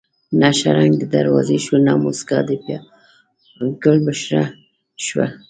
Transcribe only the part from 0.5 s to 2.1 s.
شرنګ د دروازې شو نه